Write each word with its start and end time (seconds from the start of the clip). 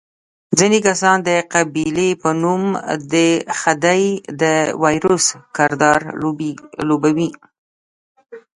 ځینې 0.57 0.79
کسان 0.87 1.17
د 1.29 1.31
قبیلې 1.53 2.09
په 2.21 2.29
نوم 2.41 2.63
د 3.13 3.15
خدۍ 3.59 4.03
د 4.41 4.43
وایروس 4.81 5.25
کردار 5.57 5.99
لوبوي. 6.89 7.31